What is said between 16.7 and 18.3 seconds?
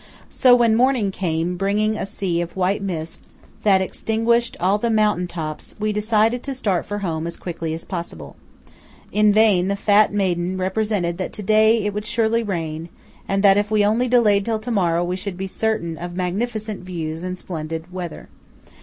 views and splendid weather.